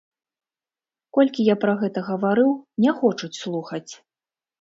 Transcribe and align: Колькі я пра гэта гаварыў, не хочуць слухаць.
Колькі 1.17 1.45
я 1.47 1.55
пра 1.65 1.75
гэта 1.81 1.99
гаварыў, 2.07 2.49
не 2.87 2.91
хочуць 3.03 3.31
слухаць. 3.41 3.91